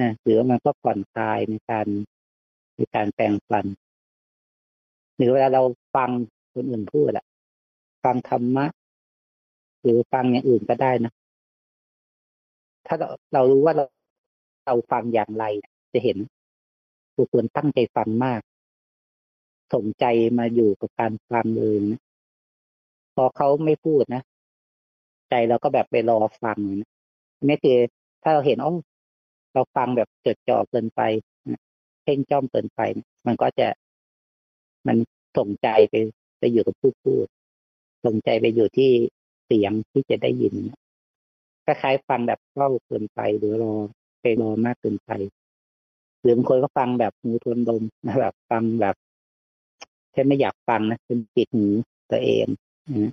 [0.00, 1.86] นะหรือมันก็ผ่อนคลายในการ
[2.76, 3.66] ในการแปลงฟัน
[5.16, 5.62] หรือเวลาเรา
[5.94, 6.10] ฟัง
[6.54, 7.25] คนอื่นพูดอะ
[8.06, 8.66] ฟังธรรมะ
[9.82, 11.12] หรือฟังอย่างอื่นก็ได้นะ
[12.86, 13.84] ถ้าเราเรารู้ว่าเรา
[14.66, 15.44] เราฟังอย่างไร
[15.92, 16.18] จะเห็น
[17.14, 18.40] ผู้ควรตั้งใจฟังมาก
[19.74, 20.04] สนใจ
[20.38, 22.00] มาอยู่กับการฟังเลยนะ
[23.14, 24.22] พอเขาไม่พูดนะ
[25.30, 26.88] ใจเราก็แบบไปรอฟังนะ
[27.44, 27.78] นี่คือ
[28.22, 28.74] ถ้าเราเห็นอ๋อ
[29.54, 31.00] เราฟังแบบจดจ่อเกินไป
[32.02, 32.80] เพ่งจ้องเกินไป
[33.26, 33.68] มันก็จะ
[34.86, 34.96] มัน
[35.36, 35.94] ส่งใจไป
[36.38, 37.26] ไปอยู่กับผู้พูด
[38.06, 38.90] ส่งใจไปอยู่ที่
[39.46, 40.54] เสียงที่จะได้ยิน
[41.64, 43.74] คล้ายๆฟังแบบเข้าเกินไป หรือรอ
[44.20, 45.10] ไปรอมากเกินไป
[46.22, 48.96] หรือบางคนก็ฟังแบบหูทวนลมนะแบบฟังแบบ
[50.12, 51.66] แค่ไม่อยากฟังนะเป็นปิดหู
[52.10, 52.46] ตัวเอง
[53.04, 53.12] นะ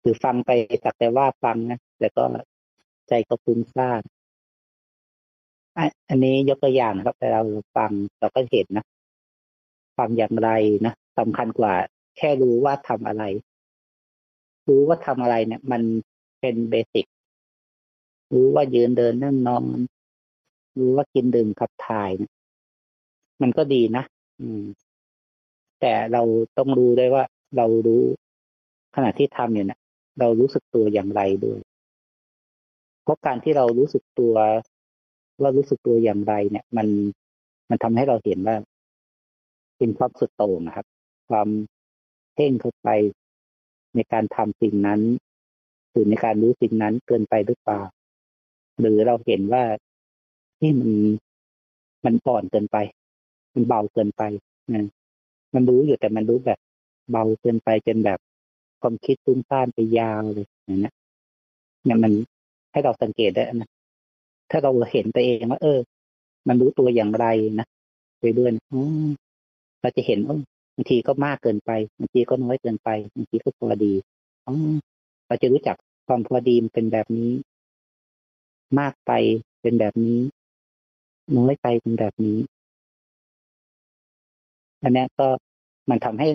[0.00, 0.50] หรือฟังไป
[0.84, 2.24] สักแต่ว่าฟังนะแต่ก็
[3.08, 4.02] ใจก็ฟุ้งซ่าน
[6.08, 7.42] อันนี้ยกตัวอย่างนะครับแต่เรา
[7.76, 8.84] ฟังเราก็เห็นนะ
[9.98, 10.50] ฟังอย่างไร
[10.86, 11.74] นะสำคัญกว่า
[12.16, 13.24] แค่รู้ว่าทำอะไร
[14.68, 15.82] รู้ว่าทำอะไรเนี่ย มัน
[16.40, 17.06] เป็นเบสิก
[18.34, 19.64] รู้ว่ายืนเดินนั่งนอน
[20.78, 22.32] รู้ว่ากินดื่มขับถ่ายเนี่ย
[23.42, 24.04] มันก็ดีนะ
[24.40, 24.62] อืม
[25.80, 26.22] แต่เรา
[26.58, 27.24] ต้องรู้ได้ว่า
[27.56, 28.02] เรารู้
[28.96, 29.80] ขณะที่ทำอยู่เนะี่ย
[30.20, 31.60] เรารู้สึกตัวอย่างไรด้วย
[33.02, 34.34] เพราะการที่เรารู้สึกตัว
[35.40, 36.88] ว่ารู้สึกตัวอย่างไร เนี่ย มัน
[37.70, 38.56] มันทำให้เราเห็นว่า
[39.78, 40.86] เป็นความสุดโต่งนะครับ
[41.30, 41.48] ความ
[42.34, 42.88] เพ่งเข้าไป
[43.94, 45.00] ในการทำสิ่งนั้น
[45.90, 47.80] หรือในการรู้สิ่งนั้นเกินไปหรือเปล่า
[48.80, 49.64] หรือเราเห็นว่า
[50.58, 50.90] ที่มัน
[52.04, 52.76] มันอ่อนเกินไป
[53.54, 54.22] มันเบาเกินไป
[54.74, 54.84] นะ
[55.54, 56.58] มันรู้อยู่แต่มันรู้แบบ
[57.10, 58.18] เบาเกินไปจนแบบ
[58.80, 60.90] ความคิดตุ้งต้านไปยาวเลยอย่างนี้
[61.84, 62.12] เนี่ยมัน
[62.72, 63.70] ให้เราสังเกตได้นะ
[64.50, 65.78] ถ้าเราเห็นตัวเองว่า เออ
[66.48, 67.26] มันรู้ตัวอย่างไร
[67.58, 67.66] นะ
[68.20, 68.82] ไปด้วยอ๋อ
[69.80, 70.36] เราจะเห็นว่า
[70.74, 73.92] บางทีก็มากเกินไปบางทีก็น้อยเกินไปบางทีก็พอดี
[75.26, 77.30] เราจะรู้จักความพอดีมันเป็นแบบนี้
[78.80, 79.12] มากไป
[79.62, 80.18] เป็นแบบนี้
[81.36, 82.38] น้อยไปเป็นแบบนี้
[84.82, 85.26] อันนี้ก็
[85.90, 86.28] มันทำให้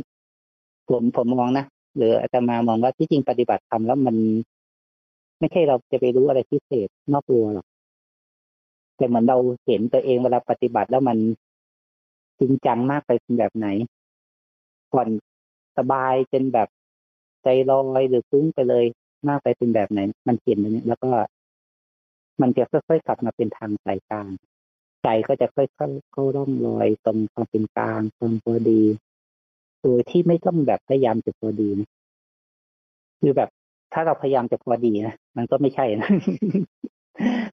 [0.89, 1.65] ผมผมมองนะ
[1.97, 4.15] หรืออาจจะมามองว่าที่จริงปฏิบัติทำแล้วมัน
[5.39, 7.67] ไม่ใช่เราจะไปรู้อะไรพิเศษนอกตัวหรอก
[8.97, 11.17] แต่เหมือนเราเห็นตัวเองเวลาปฏิบัติแล้วมัน
[12.39, 13.67] จริงจังมากไปเป็นแบบไหน
[14.91, 15.10] ผ่อน
[15.78, 16.67] สบายจนแบบ
[17.43, 18.86] ใจลอยหรือฟุ้งไปเลย
[19.28, 21.10] มากไปเป็นแบบไหน มันเห็นนี้แล้วก็
[22.41, 24.30] มันจะค่อยๆกลับมาเป็นทางสายกลาง
[25.04, 28.82] ใจก็จะค่อยๆเข้าร่องรอยตรงความเป็นกลางตรงพอดี
[29.82, 31.89] โดยที่ไม่ต้องแบบพยายามจะพอดีนะ
[33.19, 33.50] คือแบบ
[33.93, 36.10] ถ้าเราพยายามจะพอดีนะมันก็ไม่ใช่นะ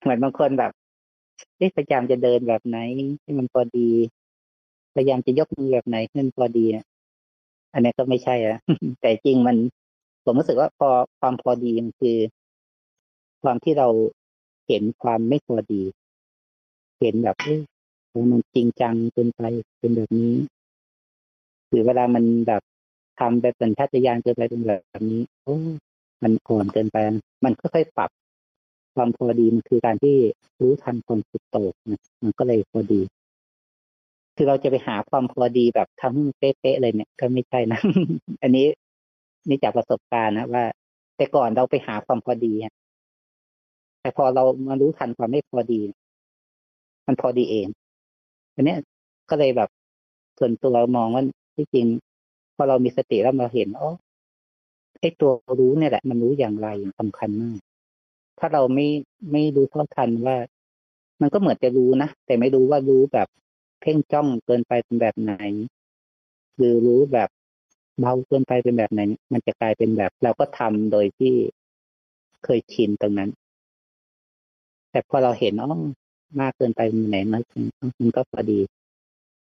[0.01, 0.73] เหมือนบางคนแบบ
[1.77, 2.77] พยายามจะเดินแบบไหน
[3.23, 3.89] ให้มันพอดี
[4.95, 6.67] พยายามจะยกมือแบบไหนให้มันพอดี
[7.75, 8.59] อันนี้ก็ไม่ใช่อะ
[9.01, 9.57] แต่จริงมัน
[10.25, 10.89] ผมรู้สึกว่าพอ
[11.21, 12.17] ความพอดีมันคือ
[13.43, 13.89] ความที่เรา
[14.69, 15.83] เห็นความไม่พอดี
[17.01, 17.61] เห็นแบบเออ
[18.33, 19.43] มันจริงจังเกินไป
[19.79, 20.35] เป็นแบบนี้
[21.69, 22.63] หรือเวลามันแบบ
[23.19, 25.57] ทำแบบสัญชาตญาณเกินไปเป็นแบบนี้ โอ้
[26.23, 26.97] มันอ่อนเกินไป
[27.45, 28.11] มันก็ค่อยปรับ
[28.95, 30.17] ความพอดีมันคือการที่
[30.61, 33.01] รู้ทันความสุดโต่งนะมันก็เลยพอดี
[34.37, 37.81] คือเราจะไปหาความพอดีแบบทำให้มันเป๊ะๆเลยเนี่ย ก็ไม่ใช่นะ
[38.43, 38.67] อันนี้
[39.49, 40.65] นี่จากประสบการณ์นะว่า
[41.17, 42.53] แต่ก่อนเราไปหาความพอดี
[44.01, 45.81] แต่พอเรามารู้ทันความไม่พอดี
[47.07, 47.67] มันพอดีเอง
[48.55, 48.77] อันนี้
[49.31, 49.69] ก็เลยแบบ
[50.39, 51.23] ส่วนตัวมองว่า
[51.57, 51.87] ที่จริง
[52.57, 53.91] พอเรามีสติแล้วเราเห็นอ๋อ
[55.01, 56.69] ไอ้ตัวรู้เนี่ยแหละ มันรู้อย่างไร
[57.01, 57.59] สำคัญมาก
[58.39, 58.87] ถ้าเราไม่
[59.33, 60.37] ไม่รู้เท่าทันว่า
[61.21, 63.29] มันก็เหมือนจะรู้นะแต่ไม่รู้ว่ารู้แบบ
[63.87, 65.35] เพ่งจ้องเกินไปเป็นแบบไหน
[66.57, 67.29] หรือรู้แบบ
[68.01, 69.01] เบาเกินไปเป็นแบบไหน
[69.33, 71.33] มันจะกลายเป็นแบบเราก็ทำโดยที่
[72.45, 73.31] เคยชินตรงนั้น
[74.91, 75.73] แต่พอเราเห็นอ๋อ
[76.41, 77.43] มากเกินไปมันไหนมัน
[78.01, 78.61] มันก็พอดี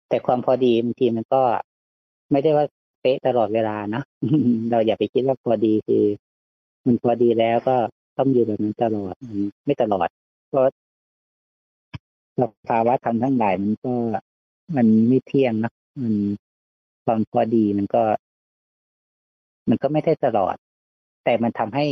[0.09, 1.41] แต่ความพอดีบางทีมันก็
[2.31, 2.65] ไม่ได้ว่า
[3.01, 4.01] เป๊ะตลอดเวลานะ
[4.71, 6.03] เราอย่าไปคิดว่าพอดีคือ
[6.85, 7.75] มันพอดีแล้วก็
[8.17, 9.13] ต้องอยู่แบบนั้นตลอด
[9.65, 10.07] ไม่ตลอด
[10.49, 10.63] เพราะ
[12.39, 13.93] สภาวะธรรมทั้งหลายมันก็
[14.75, 15.71] มันไม่เที่ยงนะ
[16.01, 16.15] มัน
[17.05, 18.03] ความพอดีมันก็
[19.69, 20.55] มันก็ไม่ได้ตลอด
[21.23, 21.85] แต่มันทำให้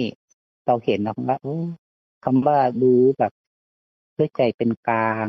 [0.66, 1.58] เราเห็นนะว่าโอ้
[2.26, 3.32] คำว่ารู้แบบ
[4.18, 5.28] ด้วยใจเป็นกลาง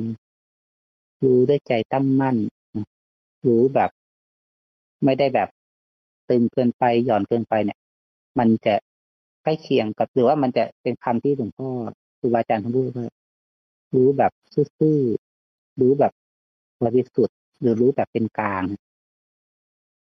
[1.25, 2.37] รู้ด้วยใจตั้งมั่น
[3.47, 3.91] รู้แบบ
[5.05, 5.49] ไม่ได้แบบ
[6.29, 7.79] ตึงเกินไปหย่อนเกินไปเนี่ย
[8.39, 8.75] มันจะ
[9.43, 11.69] ใกล้เคียงกับหรือว่ามันจะเป็นคำที่หลวงพ่อ
[12.19, 13.07] ครูบาอาจารย์ท่านพูดว่า
[13.97, 14.33] รู้แบบ
[14.79, 16.13] ซื่อๆรู้แบบ
[16.85, 18.65] บริสุทธิ์หรือรู้แบบเป็นกลาง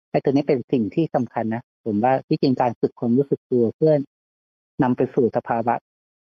[0.09, 3.93] ไอ้ตัวนี้เป็นสิ่งที่สำคัญนะผมว่าที่จริงการฝึกความรู้สึกตัวเพื่อ
[4.83, 5.75] นำไปสู่สภาวะ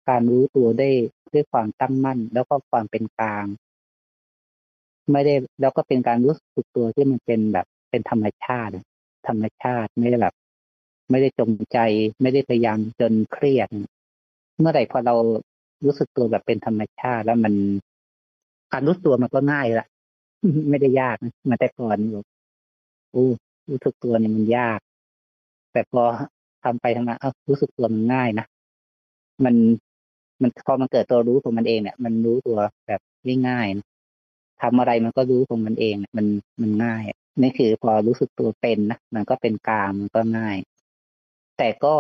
[0.10, 0.90] การรู้ตัวได้
[1.34, 3.46] ด้วยความตั้งมั่น แล้วก็ความเป็นกลาง
[5.12, 8.72] ไม่ได้แล้วก็เป็นการรู้สึกตัวที่มันเป็นแบบเป็นธรรมชาติ
[9.28, 10.36] ธรรมชาติไม่ได้แบบ
[11.10, 11.78] ไม่ได้จงใจ
[12.22, 13.70] ไม่ได้พยายามจนเครียด
[14.60, 15.16] เมื่อไหร่พอเรา
[15.86, 17.54] รู้สึกตัวแบบเป็นธรรมชาติแล้วมัน
[18.74, 19.88] การรู้ตัวมันก็ง่ายละ
[20.70, 22.26] ไม่ได้ยากนะมาแต่ก่อนบอก
[23.12, 23.26] โอ้
[23.72, 24.80] รู้สึกตัวเนี่ยมันยาก
[25.74, 26.04] แต่พอ
[26.64, 28.46] ทำไปทำมาเออรู้สึกตัวมันง่ายนะ
[29.46, 29.56] มัน
[30.42, 33.02] มันพอมันเกิดตัวรู้ของมันเองเนี่ย มันรู้ตัวแบบ
[33.48, 36.26] ง่ายๆทำอะไรมันก็รู้ของมันเองมัน
[36.62, 37.04] มันง่าย
[37.42, 40.58] นี่คือพอรู้สึกตัวเป็นนะมันก็เป็นกลางมันก็ง่าย
[41.58, 41.94] แต่ก็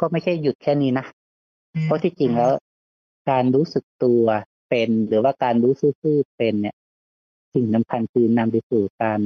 [0.00, 1.06] ก็ไม่ใช่หยุดแค่นี้นะ
[1.84, 2.52] เพราะที่จริงแล้ว
[3.30, 4.24] การรู้สึกตัว
[4.68, 6.76] เป็น หรือว่าการรู้ซื่อๆเป็นเนี่ย
[7.54, 9.20] สิ่งสำคัญคือนำไปสู่การ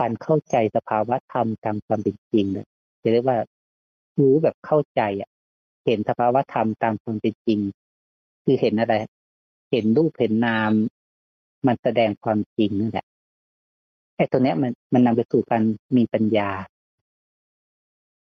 [0.00, 2.66] การเข้าใจสภาวะธรรมตามความเป็นจริงเลย
[3.02, 3.38] จะเรียกว่า
[4.20, 5.30] รู้แบบเข้าใจอะ
[5.84, 7.60] เห็นสภาวะธรรมตามความเป็นจริง
[8.44, 8.94] คือเห็นอะไร
[9.70, 10.72] เห็นรูปเห็นนาม
[11.66, 13.06] มันแสดงความจริงนั่นแหละ
[14.16, 15.62] ไอ้ตัวเนี้ยมันมันนำไปสู่การ
[15.96, 16.50] มีปัญญา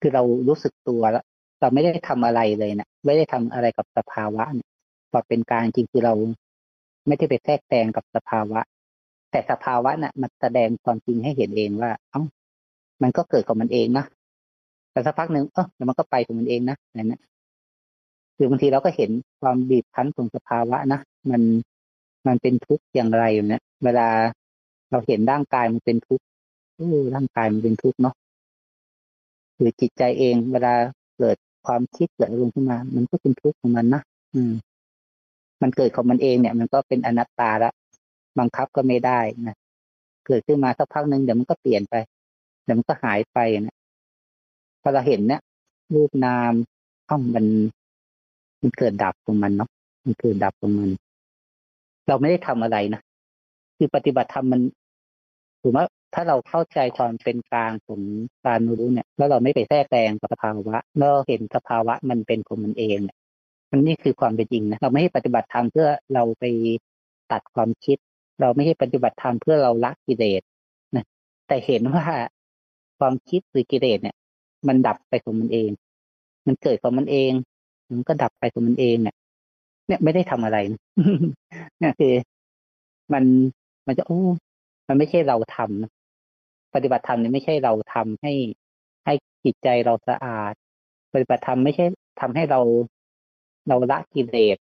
[0.00, 1.24] คือเรารู้สึกตัวแล้ว
[1.60, 4.68] เราไม่ได้ทำอะไรเลยนะไม่ได้ทำอะไรกับสภาวะเนี่ย
[5.12, 6.14] พอเป็นกลางจริงคือเรา
[7.06, 8.60] ไม่ได้ไปแทรกแซงกับสภาวะ
[9.30, 12.22] แต่สภาวะน่ะ มันแสดงความจริงให้เห็นเองว่า เอ้า
[13.02, 14.04] มันก็เกิดของมันเองนะ
[14.92, 17.20] แต่สักพักหนึ่งเออแล้วมันก็ไปของมันเองนะนั่นนะ
[18.36, 21.42] คือบางทีเราก็เห็นความบีบคั้นของสภาวะนะมัน
[22.26, 24.08] มันเป็นทุกข์อย่างไรอยู่เนี่ยเวลา
[24.90, 26.24] เราเห็นร่างกายมันเป็นทุกข์
[26.76, 28.14] โอ้ร่างกายมันเป็นทุกข์เนาะ
[29.58, 30.74] หรือจิตใจเอง เวลา
[31.18, 34.02] เกิดความคิดเกิดอารมณ์ขึ้นมา มันก็เป็นทุกข์ของมันนะ
[34.34, 34.52] อืม
[35.62, 37.70] มันเกิดของมันเองเนี่ย มันก็เป็นอนัตตาละ
[38.38, 39.56] บังคับก็ไม่ได้นะ
[40.26, 41.94] เกิดขึ้นมาสักพักหนึ่งเดี๋ยวมันก็เปลี่ยนไป
[42.64, 43.76] เดี๋ยวมันก็หายไปนะ
[44.82, 45.40] พอเราเห็นเนี่ย
[45.94, 46.52] รูปนาม
[47.08, 47.46] อ้อมมัน
[48.60, 49.70] มันเกิดดับของมันเนาะ
[50.04, 50.90] มันเกิดดับของมัน
[52.08, 53.00] เราไม่ได้ทำอะไรนะ
[53.76, 54.60] คือปฏิบัติธรรมมัน
[55.60, 58.00] ถือว่าถ้าเราเข้าใจความเป็นกลางของ
[58.46, 63.16] การรู้เนี่ย แล้วเราไม่ไปแทรกแซงกับสภาวะเราเห็นสภาวะมันเป็นของมันเองเนี่ย
[63.72, 66.44] มันนี่คือความเป็นจริงนะเราไม่ให้ปฏิบัติธรรมเพื่อเราไป
[67.32, 67.98] ตัดความคิด
[68.40, 70.42] เราไม่ให้ปฏิบัติธรรมเพื่อเราละกิเลส
[70.96, 71.04] นะ
[71.48, 72.04] แต่เห็นว่า
[72.98, 74.16] ความคิดหรือกิเลสเนี่ย
[74.68, 75.70] มันดับไปของมันเอง
[76.46, 77.32] มันเกิดของมันเอง
[77.90, 79.16] มันก็ดับไปของมันเองเนี่ย
[79.86, 82.14] เนี่ยไม่ได้ทำอะไรเนี่ยคือ
[83.12, 83.24] มัน
[83.86, 84.20] มันจะโอ้
[84.88, 85.90] มันไม่ใช่เราทำนะ
[86.74, 88.32] ปฏิบัติธรรมเนี่ยไม่ใช่เราทำให้
[89.04, 90.52] ให้จิตใจเราสะอาด
[91.14, 91.84] ปฏิบัติธรรมไม่ใช่
[92.20, 92.60] ทำให้เรา
[93.68, 94.56] เราละกิเลส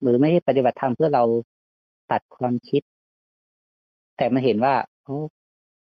[0.00, 1.24] หรือไม่ใช่ปฏิบัติธรรมเพื่อเรา
[2.10, 2.82] ตัดความคิด
[4.16, 5.16] แต่มาเห็นว่าโอ้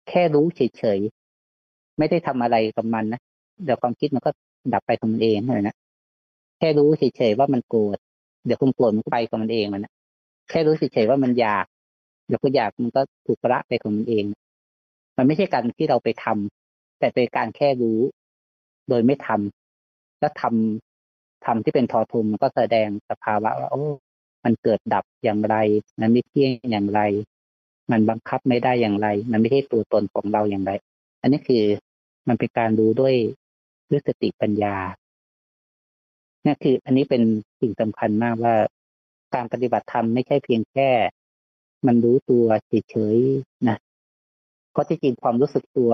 [0.09, 3.21] แค่รู้เฉยๆไม่ได้ทำอะไรกับมันนะ
[3.65, 4.31] เดี๋ยวความคิดมันก็
[4.73, 5.75] ดับไปของมันเองเลยนะ
[6.59, 7.99] แค่รู้เฉยๆว่ามันโกรธ
[8.45, 9.93] เดี๋ยวความโกรธมันก็ไปของมันเองมันนะ
[10.51, 11.65] แค่รู้เฉยๆว่ามันอยาก
[12.27, 14.25] เดี๋ยวก็อยากมันก็ถูกละไปของมันเอง
[15.17, 17.99] มันไม่ใช่การที่เราไปทำแต่เป็นการแค่รู้
[18.89, 23.83] โดยไม่ทำแล้วทำทำที่เป็นทอทุมมันก็แสดงสภาวะว่าโอ้
[24.45, 25.57] มันเกิดดับอย่างไร
[26.01, 27.01] มันไม่เที่ยงอย่างไร
[27.91, 30.73] มันบังคับไม่ได้อย่างไร มันไม่ใช่ตัวตนของเราอย่างไร
[31.21, 31.65] อันนี้คือ
[32.29, 33.15] มันเป็นการรู้ด้วย
[33.91, 34.77] ด้วยสติปัญญา
[36.45, 37.23] นี่คือ อันนี้เป็น
[37.61, 38.55] สิ่งสำคัญมากว่า
[39.35, 40.91] การปฏิบัติธรรมไม่ใช่เพียงแค่
[41.87, 42.47] มันรู้ตัว
[42.91, 43.79] เฉยๆนะ
[44.73, 45.91] เพราะที่จริงความรู้สึกตัว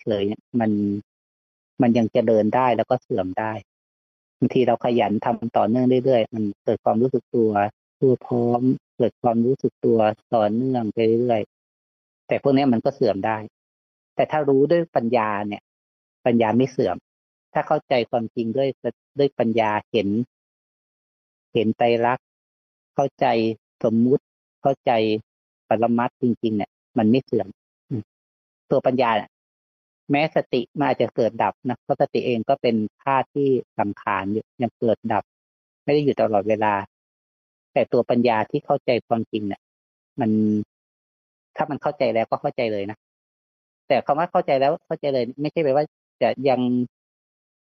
[0.00, 0.70] เฉยๆมัน
[1.82, 3.52] มันยังจะเดินได้แล้วก็เสื่อมได้
[4.40, 7.50] บางทีเราขยันทำต่อเนื่องเรื่อยๆมันเกิดความรู้สึกตัว
[8.00, 8.62] ตัวพร้อม
[8.96, 9.98] เกิดความรู้สึกตัว
[10.34, 13.38] ต่อเนื่องไปเรื่อยๆแต่พวกนี้มันก็เสื่อมได้
[14.14, 15.62] แต่ถ้ารู้ด้วยปัญญาเนี่ย
[16.26, 16.96] ปัญญาไม่เสื่อม
[17.54, 18.68] ถ้าเข้าใจความจริงด้วย
[19.18, 20.08] ด้วยปัญญาเห็น
[21.54, 22.26] เห็นไตรลักษณ์
[22.94, 23.26] เข้าใจ
[23.84, 24.24] สมมุติ
[24.62, 24.92] เข้าใจ
[25.68, 27.48] ปรมัตจริง ๆ เนี่ย มันไม่เสื่อม
[28.70, 29.10] ตัวปัญญา
[30.10, 35.24] แม้สติมันอาจจะเกิดดับนะเพราะสติเองก็เป็นธาตุที่สังขารอยู่ยังเกิดดับ
[35.84, 36.74] ไม่ได้อยู่ตลอดเวลา
[37.72, 39.60] แต่ตัวปัญญาที่เข้าใจความจริงเนี่ย
[40.20, 40.30] มัน
[41.56, 42.98] ถ้ามันเข้าใจแล้วก็เข้าใจเลยนะ
[43.86, 45.84] แต่คำว่าเข้าใจแล้วเข้าใจเลย ไม่ใช่แปลว่า
[46.22, 46.60] จะยัง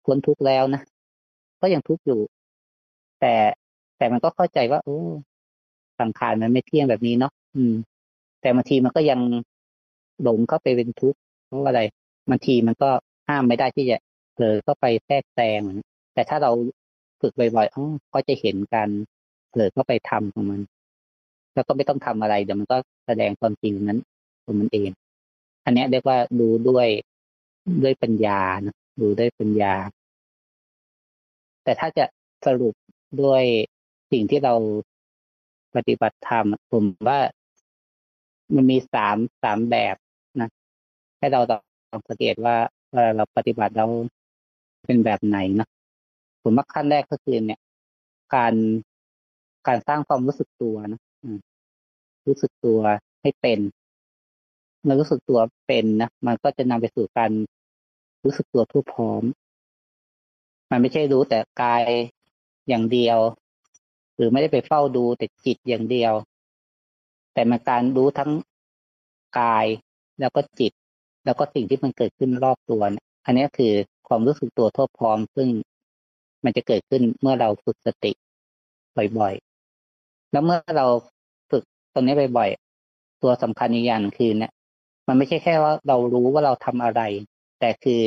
[0.05, 0.83] พ้นทุกข์แล้วนะ
[1.61, 2.21] ก็ยังทุกข์อยู่
[3.21, 3.35] แต่
[3.99, 4.99] แต่มันก็เข้าใจว่า โอ้
[6.01, 7.75] สังขารมันไม่เที่ยงแบบนี้เนาะอืม
[8.41, 9.21] แต่บางทีมันก็ยัง
[10.23, 11.81] หลงเข้าไปเป็นทุกข์เพราะอะไร
[12.31, 12.91] บางทีมันก็
[13.29, 13.99] ห้ามไม่ได้ที่จะ
[14.33, 15.61] เผลอเข้าไปแทรกแซง
[16.15, 16.51] แต่ถ้าเรา
[17.21, 18.89] ฝึกบ่อยๆอ๋อก็จะเห็นการ
[19.51, 20.61] เผลอเข้าไปทำของมัน
[21.55, 23.99] แล้วก็ไม่ต้องทำอะไรเดี๋ยวมันก็แสดงความจริงนั้น
[24.45, 24.91] ของมันเอง
[25.65, 26.89] อันนี้เรียกว่าดูด้วย
[27.83, 29.75] ด้วยปัญญานะดูด้วยปัญญา
[31.65, 32.05] แต่ถ้าจะ
[32.47, 32.75] สรุป
[33.23, 33.43] ด้วย
[34.13, 34.55] สิ่งที่เรา
[35.77, 37.19] ปฏิบัติธรรมผมว่า
[38.55, 39.97] มันมีสามสามแบบ
[40.41, 40.49] นะ
[41.19, 41.41] ให้เรา
[41.93, 42.57] ต้องสังเกตว่า
[43.17, 43.87] เราปฏิบัติเรา
[44.85, 45.69] เป็นแบบไหนนะ
[46.43, 47.61] ผมว่าขั้นแรกก็คือเนี่ย
[48.35, 48.55] การ
[49.67, 51.01] การสร้างความรู้สึกตัวนะ
[52.29, 52.81] รู้สึกตัว
[53.23, 53.61] ให้เป็น
[54.83, 57.31] เมื่อรู้สึกตัวเป็นนะมันก็จะนำไปสู่การ
[58.25, 59.23] รู้สึกตัวทั่วพร้อม
[60.71, 61.83] มันไม่ใช่รู้แต่กาย
[62.69, 63.19] อย่างเดียว
[64.17, 66.13] หรือไม่ได้ไปเฝ้าดูแต่จิตอย่างเดียว
[67.35, 68.31] แต่มันการรู้ทั้ง
[69.41, 69.67] กาย
[70.21, 70.73] แล้วก็จิต
[71.25, 73.73] แล้วก็สิ่งที่มันเกิดขึ้นรอบตัวเนี่ยอันนี้คือ
[74.09, 75.49] ความรู้สึกตัวทั่วพร้อม ซึ่ง
[76.45, 78.13] มันจะเกิดขึ้นเมื่อเราฝึกสติ
[79.19, 80.87] บ่อยๆ แล้วเมื่อเรา
[81.51, 81.63] ฝึก
[81.95, 84.53] ตรงนี้บ่อยๆ ตัวสำคัญอีกอย่างคือเนี่ย
[85.09, 87.03] มันไม่ใช่แค่ว่าเรารู้ว่าเราทำอะไร
[87.61, 88.01] แต่คือ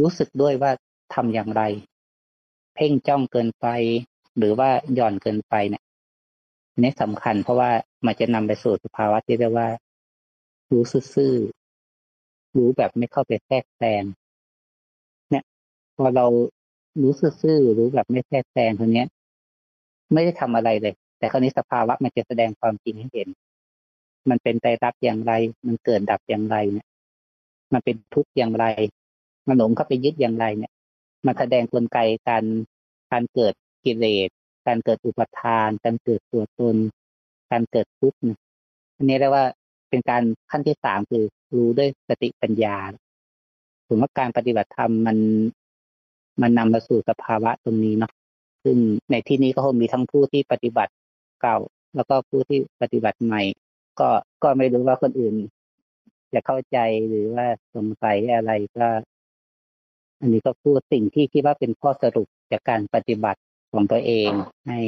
[0.00, 0.70] รู้สึกด้วยว่า
[1.14, 1.62] ทำอย่างไร
[2.74, 3.66] เพ่งจ้องเกินไป
[4.36, 5.82] หรือว่าหย่อนเกินไปเนี่ย
[6.82, 7.70] นี่สำคัญเพราะว่า
[8.06, 9.68] มันจะนำไปสู่สภาวะที่เรียกว่า
[10.70, 11.34] รู้ซื่อ
[12.56, 14.02] รู้แบบไม่เข้าไปแทรกแซง
[15.30, 15.44] เนี่ย
[15.96, 16.26] พอเรา
[17.02, 19.04] รู้ซื่อๆรู้แบบไม่แทรกแซงตรงนี้
[20.12, 23.28] ไม่ได้ทำอะไรเลย แต่คราวนี้สภาวะมันจะแสดงความจริงให้เห็น
[24.30, 25.32] มันเป็นใจรับอย่างไร
[25.66, 26.86] มันเกิดดับอย่างไรเนี่ย
[27.72, 28.64] มันเป็นทุกข์อย่างไร
[29.48, 30.72] มันหลงเข้าไปยึดอย่างไรเนี่ย
[31.26, 32.44] มันแสดงกลไกการ
[33.12, 34.28] การเกิดกิเลส
[34.66, 36.76] การเกิดอุปทาน การเกิดตัวตน
[37.50, 38.18] การเกิดทุกข์
[38.96, 39.46] อันนี้เรียกว่า
[39.88, 42.76] เป็นการขั้นที่สามคือ รู้ด้วยสติปัญญา
[43.86, 45.18] ผมว่าการปฏิบัติธรรมมัน
[46.42, 48.12] มันนำมาสู่สภาวะตรงนี้เนาะ
[48.64, 48.76] ซึ่ง
[49.10, 50.92] ในที่นี้ก็คงมีทั้งผู้ที่ปฏิบัติ
[51.40, 51.58] เก่า
[51.94, 53.42] แล้วก็ผู้ที่ปฏิบัติใหม่
[54.00, 54.08] ก็
[54.42, 55.34] ก็ไม่รู้ว่าคนอื่น
[56.34, 58.88] จะเข้าใจหรือว่าสงสัยอะไรก็
[60.20, 63.40] อันนี้ก็พูดสิ่งที่คิดว่าเป็นข้อสรุปจากการปฏิบัติ
[63.72, 64.30] ของตัวเอง
[64.66, 64.80] ให้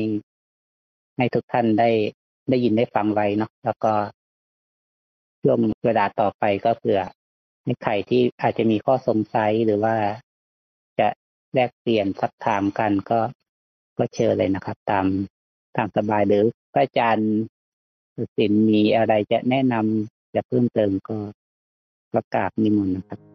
[1.17, 1.91] ให้ทุกท่านได้
[2.51, 3.93] ได้ยินได้ฟังไว้เนาะแล้วก็
[5.43, 7.01] ช่วงเวลาต่อไปก็เผื่อ
[7.83, 9.97] ใครที่อาจจะมีข้อสงสัยหรือว่า
[10.99, 11.09] จะ
[11.55, 13.21] แลกเปลี่ยนสักถามกันก็
[13.99, 15.07] ก็เชิญเลยนะครับ ตาม
[15.77, 17.31] ตามสบายหรือพระอาจารย์
[18.37, 21.19] สินมีอะไรจะแนะนำจะเพิ่มเติมก็
[22.13, 23.30] ประกาศนิมนต์นะครับ